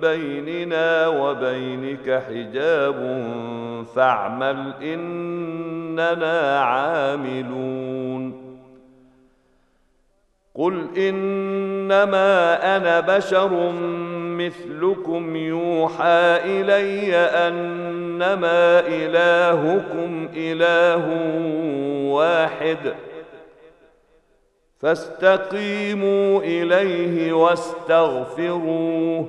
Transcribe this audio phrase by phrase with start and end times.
[0.00, 3.24] بيننا وبينك حجاب
[3.94, 8.48] فاعمل اننا عاملون
[10.54, 13.72] قل انما أنا بشر
[14.38, 21.06] مثلكم يوحى الي انما الهكم اله
[22.12, 22.94] واحد
[24.78, 29.28] فاستقيموا اليه واستغفروه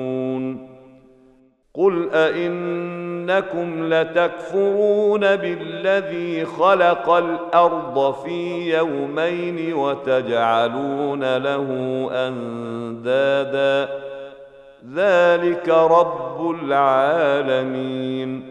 [1.73, 11.67] قل ائنكم لتكفرون بالذي خلق الأرض في يومين وتجعلون له
[12.11, 13.89] اندادا
[14.95, 18.50] ذلك رب العالمين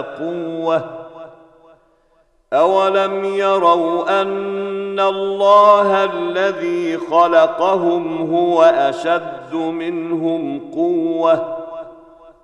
[0.00, 0.84] قوة
[2.52, 11.58] أولم يروا أن الله الذي خلقهم هو أشد منهم قوة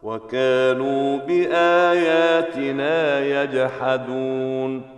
[0.03, 4.98] وكانوا بآياتنا يجحدون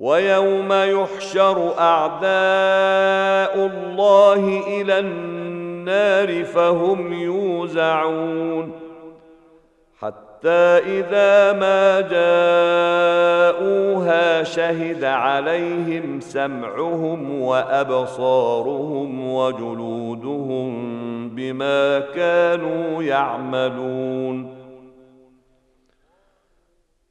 [0.00, 8.72] ويوم يحشر أعداء الله إلى النار فهم يوزعون.
[10.00, 12.00] حتى إذا ما
[13.60, 20.70] جاءوها شهد عليهم سمعهم وأبصارهم وجلودهم
[21.28, 24.59] بما كانوا يعملون.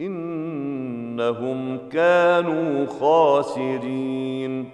[0.00, 4.70] إنهم كانوا خاسرين.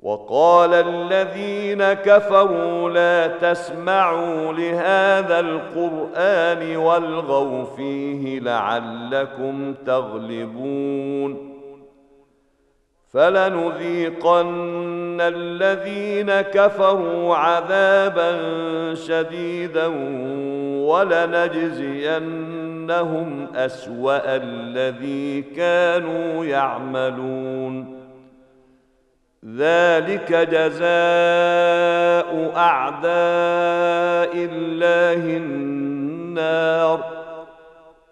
[0.00, 11.56] وقال الذين كفروا لا تسمعوا لهذا القرآن والغوا فيه لعلكم تغلبون.
[13.12, 14.56] فلنذيقن
[15.20, 18.38] الذين كفروا عذابا
[18.94, 19.86] شديدا
[20.86, 22.22] ولنجزين
[22.90, 27.96] إنهم أسوأ الذي كانوا يعملون.
[29.56, 30.92] ذلك جزاء
[32.56, 37.04] أعداء الله النار.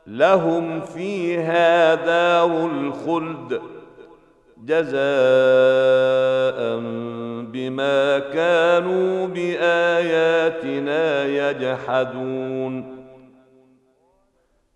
[0.07, 3.61] لهم فيها دار الخلد
[4.65, 4.95] جزاء
[7.53, 12.94] بما كانوا بآياتنا يجحدون.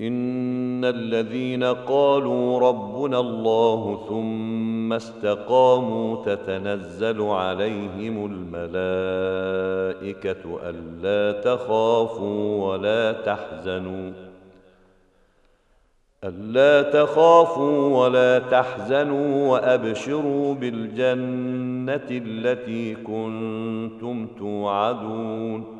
[0.00, 8.26] إن الذين قالوا ربنا الله ثم استقاموا تتنزل عليهم
[8.60, 9.60] الملائكة
[10.68, 14.12] ألا تخافوا ولا تحزنوا
[16.24, 25.79] ألا تخافوا ولا تحزنوا وأبشروا بالجنة التي كنتم توعدون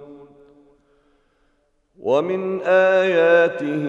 [2.01, 3.85] ومن آياته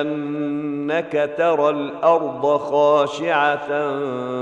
[0.00, 3.68] أنك ترى الأرض خاشعة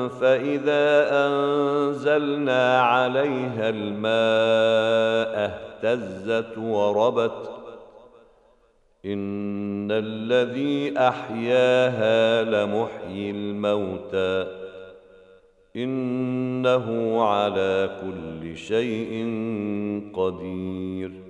[0.09, 7.50] فإذا أنزلنا عليها الماء اهتزت وربت.
[9.05, 14.47] إن الذي أحياها لمحيي الموتى.
[15.77, 19.25] إنه على كل شيء
[20.15, 21.29] قدير.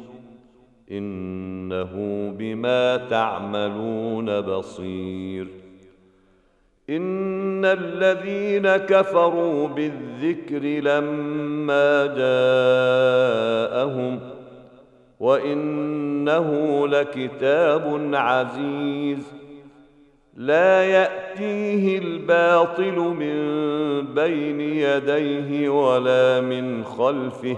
[0.91, 1.91] إنه
[2.37, 5.47] بما تعملون بصير.
[6.89, 14.19] إن الذين كفروا بالذكر لما جاءهم
[15.19, 19.33] وإنه لكتاب عزيز.
[20.35, 23.35] لا يأتيه الباطل من
[24.13, 27.57] بين يديه ولا من خلفه.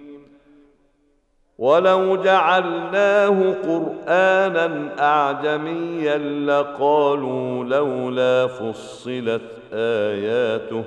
[1.61, 9.41] ولو جعلناه قرآنا أعجميا لقالوا لولا فصلت
[9.73, 10.83] آياته.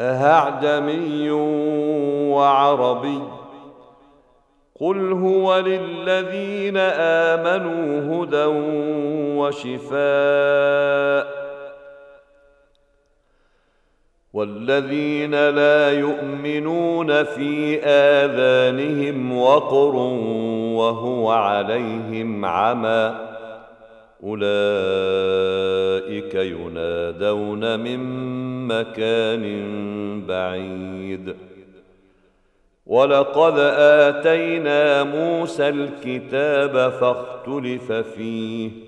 [0.00, 1.30] أهعجمي
[2.30, 3.20] وعربي؟
[4.80, 8.44] قل هو للذين آمنوا هدى
[9.38, 11.37] وشفاء.
[14.38, 19.96] والذين لا يؤمنون في آذانهم وقر
[20.76, 23.14] وهو عليهم عمى
[24.24, 24.44] أولئك
[26.34, 27.98] ينادون من
[28.68, 29.44] مكان
[30.28, 31.34] بعيد.
[32.86, 38.87] ولقد آتينا موسى الكتاب فاختلف فيه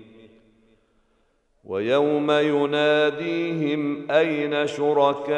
[1.63, 5.31] ويوم يناديهم أين شركائي؟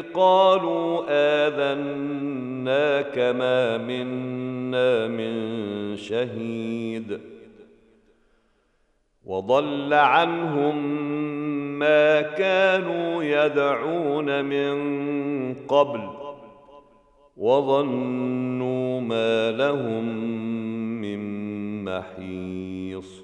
[0.00, 7.20] قالوا اذناك ما منا من شهيد.
[9.24, 11.04] وضل عنهم
[11.78, 14.74] ما كانوا يدعون من
[15.54, 16.10] قبل
[17.36, 20.04] وظنوا ما لهم
[21.00, 21.20] من
[21.84, 23.23] محيص.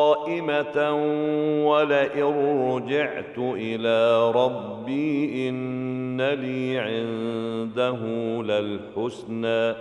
[1.64, 7.98] ولئن رجعت إلى ربي إن لي عنده
[8.42, 9.74] للحسنى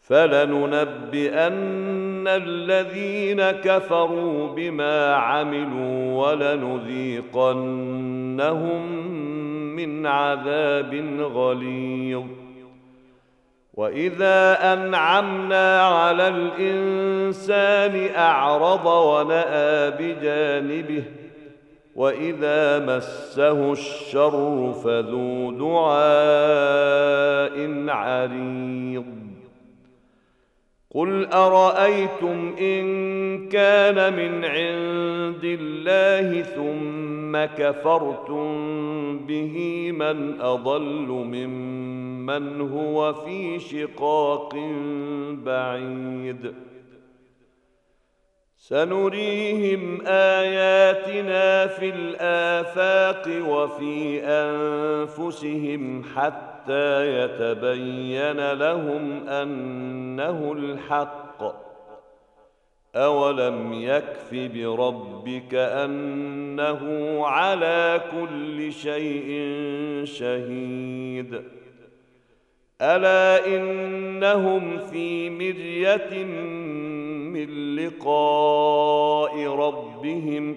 [0.00, 1.54] فلننبئن
[2.28, 7.34] الذين كفروا بما عملوا ولنذيقنهم
[9.76, 12.24] من عذاب غليظ.
[13.74, 21.04] وإذا أنعمنا على الإنسان أعرض ونأى بجانبه
[21.96, 25.94] وإذا مسه الشر فذو دعاء
[27.88, 29.23] عريض.
[30.94, 38.46] قل ارايتم ان كان من عند الله ثم كفرتم
[39.18, 44.54] به من اضل ممن هو في شقاق
[45.44, 46.54] بعيد
[48.56, 56.02] سنريهم اياتنا في الافاق وفي انفسهم
[56.64, 61.42] حتى يتبين لهم أنه الحق.
[62.96, 66.82] أولم يكف بربك أنه
[67.26, 69.30] على كل شيء
[70.04, 71.42] شهيد.
[72.80, 76.24] ألا إنهم في مرية
[77.34, 80.56] من لقاء ربهم